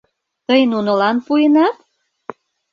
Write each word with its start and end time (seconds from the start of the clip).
—Тый 0.47 0.61
нунылан 0.71 1.17
пуэнат?! 1.25 1.77